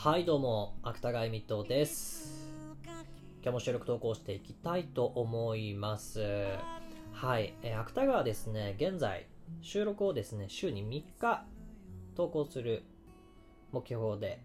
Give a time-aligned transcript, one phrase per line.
[0.00, 2.48] はいどうも芥川ミッドです。
[3.42, 6.20] 今日も収録投稿していきたいと思います。
[7.10, 9.26] はい、えー芥川はですね現在
[9.60, 11.44] 収録をですね週に3日
[12.14, 12.84] 投稿する
[13.72, 14.40] 目標で、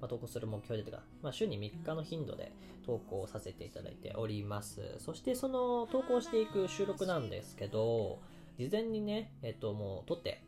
[0.00, 2.52] まあ、投稿する目標でというか、まあ、週に3日の頻度で
[2.86, 4.82] 投稿させていただいております。
[5.00, 8.20] そしてその投稿していく収録なんですけど
[8.56, 10.44] 事前にね、えっと、もう撮って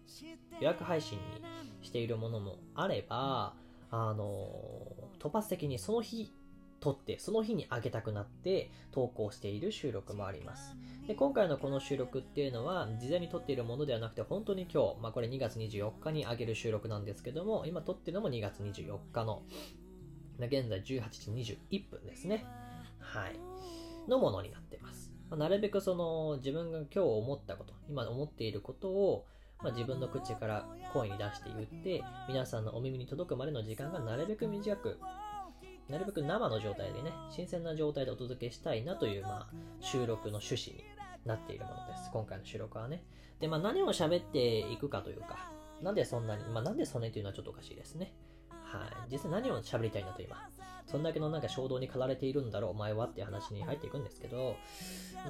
[0.61, 1.25] 予約配信に
[1.83, 3.55] しているものもあれば、
[3.91, 6.33] あの、突発的にその日
[6.81, 10.77] 撮って、その日に上げたくなって投稿している収録もあります。
[11.07, 19.43] で、今回のこの収録っていうのは、事前に撮っているものではなくて、本当に今日、まあこれ2月24日に上げる収録なんですけども、今撮ってるのも2月24日の、
[20.39, 22.45] 現在18時21分ですね。
[22.99, 23.39] はい。
[24.09, 25.11] のものになってます。
[25.31, 29.27] まあなるべくその自分が今日思ったこと、今思っていることを、
[29.63, 34.99] まあ、自分の口から声に出して言って、皆さんのお耳に届くまでの時間がなるべく短く、
[35.89, 40.85] なるべく生の状態でね、新鮮な状態でお届けしたいなという、まあ、収録の趣旨に
[41.25, 42.11] なっているものです。
[42.13, 43.03] 今回の収録はね。
[43.41, 48.13] で、まあ、何を喋っていくかというか、なんでそんなに、まあ、なんでそんなにというのはちょっとおかしいですね。
[48.51, 49.13] はい。
[49.13, 50.37] 実際何を喋りたいんだと今。
[50.87, 54.57] そんだけのなんか衝動に駆られているんだろう、お前はっていう話に入っていくんですけど、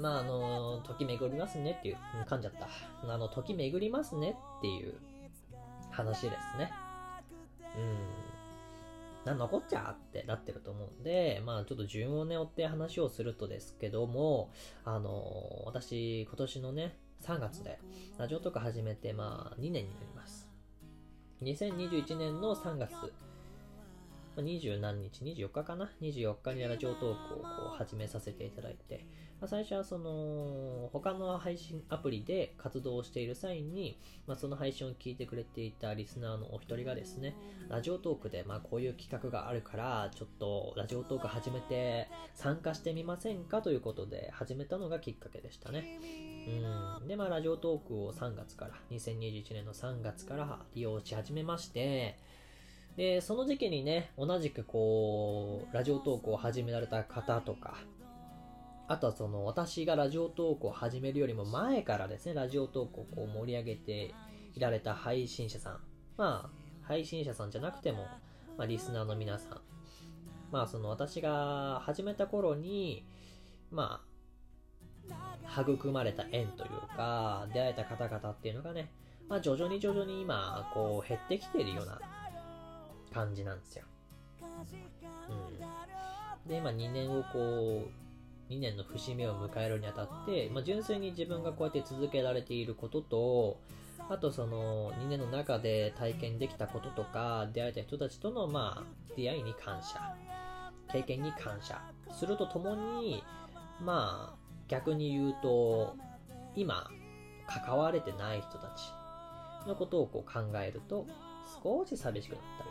[0.01, 2.69] まあ、あの、時巡りますねっていう、噛んじゃった。
[3.03, 4.95] あの、時巡りますねっていう
[5.91, 6.73] 話ですね。
[7.77, 8.25] うん。
[9.25, 14.51] なんのこっちゃってなってると思うんで、まあちょっと順をね、追って話をするとですけども、
[14.85, 17.79] あの、私、今年のね、3月で、
[18.19, 20.51] ラジオとか始めて、まあ2年になります。
[21.43, 22.93] 2021年の3月、
[24.43, 29.07] 20何日 ?24 日かな ?24 日にラジオトークを始めさせていただいて、
[29.41, 37.37] まあ、最初はその、他の配信アプリで活動している際に、まあ、その配信を聞いてくれていたリスナーのお一人がですね、
[37.69, 43.63] ラジオトークで、まあ、こういう企画があるから、ちょっとラジオトーク始めて参加してみませんか？
[43.63, 45.99] ということで始めたのがきっかけでしたね。
[47.01, 47.09] うん。
[47.09, 52.19] で、まあ、ラジオトークを3月から、2021年の3月から利用し始めまして、
[52.97, 57.77] で、その時期にね、同じくこう、ラジオトークを始められた方とか、
[58.87, 64.15] あとはその、私がラジオトークを始めるよりも前からですね、ラジオトークをこう盛り上げて
[64.55, 65.81] いられた配信者さん。
[66.17, 68.07] まあ、配信者さんじゃなくても、
[68.57, 69.61] まあ、リスナーの皆さん。
[70.53, 73.05] まあ、その私が始めた頃に、
[73.73, 74.05] ま
[75.49, 78.93] あ、育まれた縁というか、出会えた方々っていうのがね、
[79.29, 81.99] まあ、徐々に徐々に今、こう、減ってきているような
[83.15, 83.85] 感じなんですよ。
[84.43, 86.49] うん。
[86.49, 93.59] で、今2年をこう、2年の節目を迎えるにあたって、まあ、純粋に自分がこうやって続けられていることと、
[94.11, 100.15] あとその2年の中で体験できたこととか、出会えた人たちとのまあ出会いに感謝、
[100.93, 101.81] 経験に感謝
[102.13, 103.23] するとともに、
[103.81, 104.37] まあ
[104.69, 105.97] 逆に言うと、
[106.55, 106.91] 今
[107.47, 108.93] 関われてない人たち
[109.67, 111.07] のことをこう考えると、
[111.63, 112.71] 少し寂しくなったり、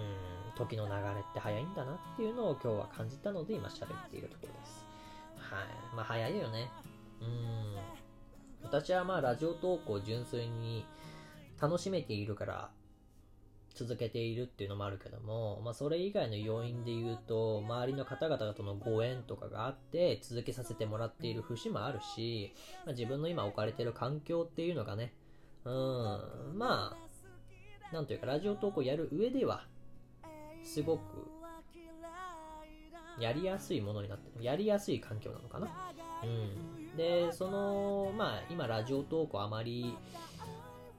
[0.00, 4.86] うん、時の流れって早いんだなっていうのを今日は感じたので今喋っているところです。
[5.36, 5.96] はい。
[5.96, 6.70] まあ早いよね。
[7.20, 7.76] うん。
[8.62, 10.84] 私はまあラジオトークを純粋に
[11.60, 12.70] 楽しめているから
[13.74, 22.52] 続けているっていうのもあるけども、まあそれ以外の要因で言うと、周りの方々とのご縁とかがあって続けさせてもらっている節もあるし、
[22.84, 25.14] まあ、自分の今置かれてる環境っていうのがね、
[25.64, 29.66] うん、まあ、なんというかラジオトークをやる上では、
[30.62, 31.30] すごく
[33.20, 34.44] やりやすいものになってる。
[34.44, 35.68] やりやすい環境なのかな。
[36.24, 36.96] うん。
[36.96, 39.94] で、その、まあ、今、ラジオトークをあまり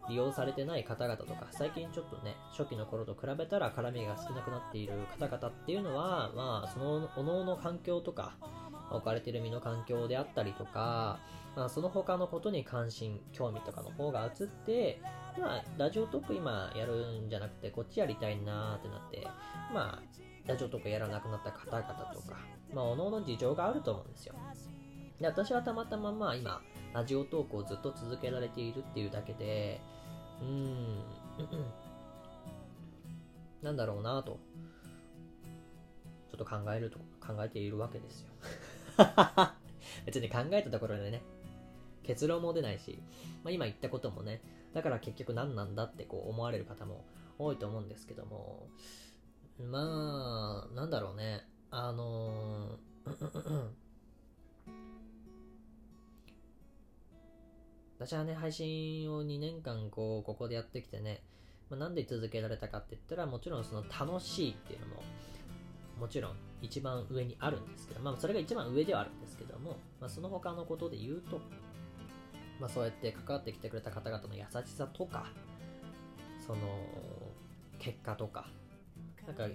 [0.08, 8.36] 利用されてない方々とか、最近ちょっとね、初期の頃と比べたら絡みが少なくなっている方々っていうのは、まあ、その、おのおの環境とか、
[8.92, 11.19] 置かれてる身の環境であったりとか、
[11.56, 15.01] まあ、その他のことに関心、興味とかの方が移って、
[15.39, 19.27] まあ、ラジオトーク今やるんじゃなくて、こっちやりたいなーってなって、
[19.74, 20.03] まあ、
[20.48, 21.83] ラジオトークやらなくなった方々
[22.13, 22.38] とか、
[22.74, 24.36] まあ、おのおの事情があると思うんですよ。
[25.19, 26.62] で、私はたまたままあ今、
[26.94, 29.81] ラジオトークをずっと続けられているっていうだけで、
[30.42, 31.04] うーん、
[33.62, 34.39] なんだろうなと、
[36.31, 38.31] ちょっと考えると、考えているわけですよ。
[40.06, 41.21] 別に考えたところでね、
[42.03, 43.01] 結論も出ないし、
[43.44, 44.42] まあ、今言ったこともね、
[44.74, 47.06] だから結局何なんだってこう思われる方も
[47.38, 48.68] 多いと思うんですけども、
[49.59, 53.69] まあ、なんだろうね、あのー
[58.00, 61.21] 私はね、配信を2年間こう、ここでやってきてね、
[61.69, 65.04] まあ、なんで続けられたかって言ったら、もちろんその楽しいっていうのも、
[66.00, 71.39] もちろん一番上にあるんですけど、まあ、それが一番上ではあるんですけども、まあ、その他のことで言うと、
[72.62, 75.25] まあ、そうやって関わってきてくれた方々の優しさとか、
[76.46, 76.60] その、
[77.80, 78.46] 結果とか、
[79.25, 79.48] なんか、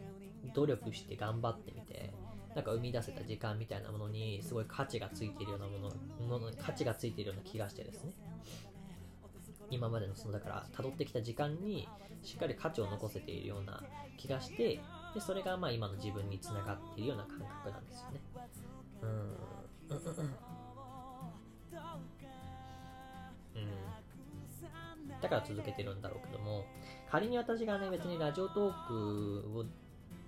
[0.53, 2.12] 努力して頑張ってみて、
[2.56, 8.12] なんか生み出せた時間みたいなものにすごい価値がついているようなもの、もの価値がついているような気がしてですね。
[9.70, 11.88] 今までのそのだから辿ってきた時間に
[12.23, 13.82] しっかり価値を残せているような
[14.17, 14.81] 気がして
[15.14, 18.20] でそれがまあ今の自分につながっているような感覚なんですよね
[19.02, 20.56] うんうんうん
[25.22, 26.64] だから続けてるんだろうけども
[27.10, 29.64] 仮に私がね別にラジオトークを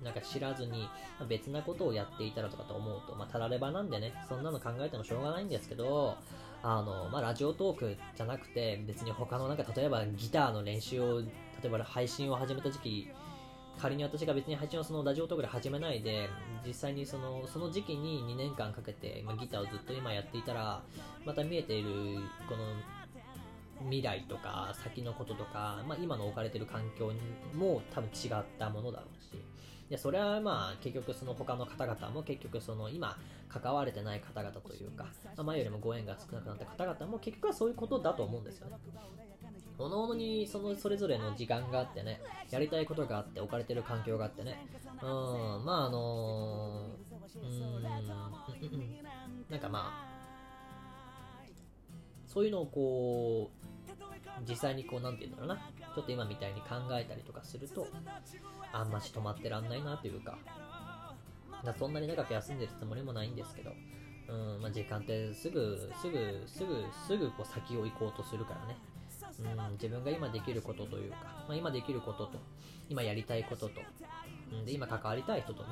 [0.03, 0.89] なんか知らずに
[1.29, 6.17] 別なことをやっていたらとかと思うと、まあ、たらればなんでね、そんなの考えてもしょうがないんですけど、
[6.63, 11.27] あの、まあ、ラジオトークじゃなくて、別に他のなんか、例えばギターの練習を、例
[11.65, 13.11] えば配信を始めた時期、
[13.81, 16.29] 仮に私が別に配信をそのラジオトークで始めないで、
[16.65, 20.83] 実際にそのその時期に2年間かけて、まあ、ギターをずっと今やっていたら、
[21.25, 21.89] また見えている
[22.49, 22.65] この
[23.83, 27.13] 未来とか先のこととか、まあ、今の置かれてる環境
[27.55, 29.43] も多分違ったものだろうし、
[29.89, 33.17] で、それはまあ、結局その他の方々も結局その今、
[33.49, 38.77] 関われてない方々というか、まあ、前よりもご縁が少なくなった方々も結局はそういうことだと思うんですよね。
[39.79, 42.21] 各々にそのそれぞれの時間があってね、
[42.51, 44.67] やりたいことがあって、置かれてる環境があってね、
[45.01, 47.47] うん、まああのー、う
[47.79, 47.83] ん、
[49.49, 50.19] なんかまあ、
[52.27, 53.68] そういうのをこう、
[54.47, 55.57] 実際にこう、なんて言うんだろうな、
[55.95, 57.87] ちょっと今みたいに考えたりとかすると、
[58.73, 60.39] あんまし止まってらんないなというか、
[61.65, 63.73] だそんなに長く休んでるつもりもないんですけど、
[64.29, 68.77] うん、まあ、時間ってすぐ、すぐ、すぐ、すぐこう先を行こうとするからね。
[69.41, 72.39] うん、自分が今できることというか、まあ、今できることと、
[72.89, 73.81] 今やりたいことと、
[74.55, 75.69] ん、で、今関わりたい人とね、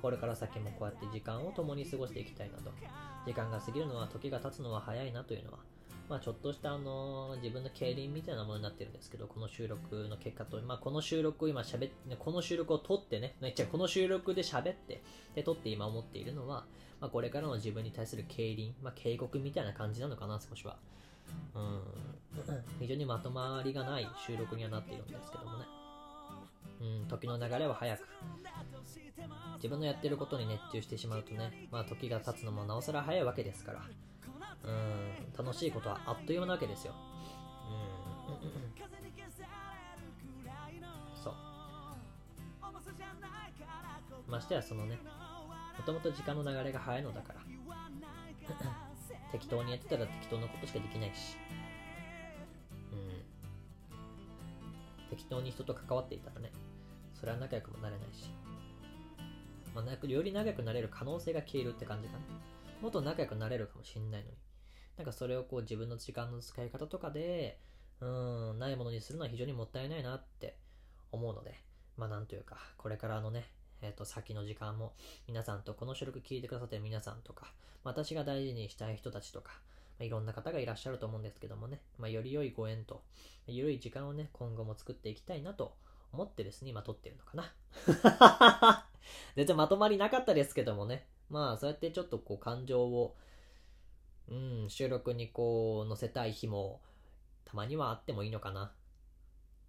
[0.00, 2.70] これから先もこうやって時間を共に過ごしていきたいなと。
[3.26, 5.58] 時間が過ぎるのは、時が経つのは早いなというのは、
[6.10, 15.02] まあ、ちょっとしたあの自分の競輪みたいなものになってるんですけど、この収録の結果と、まあ、この収録を今喋って、この収録を撮ってね、じゃこの収録で喋って、
[15.36, 16.66] で、撮って今思っているのは、
[17.00, 20.76] まあ、これからの自分に対する競輪、まあ、警告みたいな感じなのかな、少しは。
[21.54, 21.82] うん、
[22.80, 25.64] 非常にまとまりがない収録にはなっているんですけどもね。
[26.80, 28.04] うん、時の流れは早く。
[29.56, 33.82] 自分のやってることに熱中してしまうとね、まあ時が経つのもなおさら早いわけですから。
[34.64, 36.94] うん、楽しいことはあっという間なわけですよ。
[37.68, 38.40] うん。
[41.22, 41.34] そう。
[44.28, 44.98] ましてやそのね、
[45.76, 47.40] もともと時間の流れが早いのだから。
[49.32, 51.36] 適当にやってたら適当なことしかできないし。
[52.92, 53.22] うん。
[55.08, 56.52] 適当に人と関わっていたらね、
[57.14, 58.30] それは仲良くもなれないし。
[59.74, 62.20] まあ、より仲良くなれる可能性が消えるって感じかな。
[62.80, 64.36] もっと仲良くなれるかもしんないのに。
[64.96, 67.58] なんかそれをこう自分の時間の使い方とかで、
[68.00, 68.06] う
[68.54, 70.56] ん、ないものにするのは非常にもったいないなって
[71.12, 71.54] 思うので、
[71.96, 73.50] まあなんというか、これからのね、
[73.82, 74.92] えっ、ー、と、先の時間も、
[75.26, 79.52] 皆さんと、この収録聞いてくださってる皆さんとか、私が大事にしたい人たちとか、
[79.98, 83.02] まあ、いろんな方がいらっしゃると思うんですけどもね、まあ、より良いご縁と、
[83.46, 85.74] 緩い時間をね、今後も作っていきたいなと
[86.12, 88.86] 思ってですね、今撮ってるのかな。
[89.36, 93.16] 全然まとまりなかったですけどもね、まあ、そうやってちょっとこう、感情を、
[94.30, 96.80] うん、収録にこう載せたい日も
[97.44, 98.72] たまにはあってもいいのかな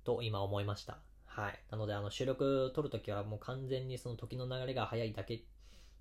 [0.03, 0.99] と今思いました。
[1.25, 1.59] はい。
[1.71, 5.43] なのであの収録撮るときはもう完全にその時の流れが早いだけ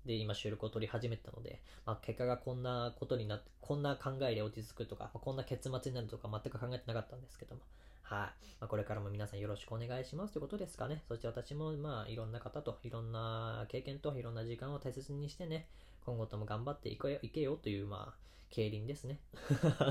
[0.05, 7.61] で今収録を撮り始めたので、まあ、結果がこんなことになって、こんな考えで落ち着くとか、まあ、こんな結末になるとか全く考えてなかったんですけども、
[8.03, 8.45] はい。
[8.59, 11.03] まあ、これからも皆さんよろしくお願いしますということですかね。
[11.07, 15.67] そして私もまあいろんな方といろんな経験といろんな時間を大切にしてね、
[16.05, 18.13] 今後とも頑張っていけよというまあ
[18.49, 19.19] 競輪ですね。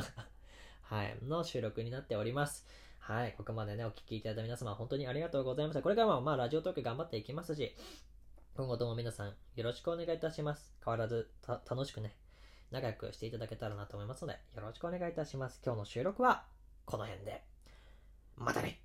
[0.83, 2.67] はい、の収録になっております。
[2.99, 5.83] はい、ここまでね、お聴きいただいた皆様、本当にありがとうございました。
[5.83, 7.75] これからも、まあ、ラジオトーク頑張っていきますし、
[8.55, 10.75] 今後とも皆さん、よろしくお願いいたします。
[10.85, 12.15] 変わらず、楽しくね、
[12.71, 15.61] 仲良くしていただけたらなと思いますので、よろしくお願いいたします。
[15.65, 16.45] 今日の収録は、
[16.85, 17.50] この辺で。
[18.41, 18.81] またね。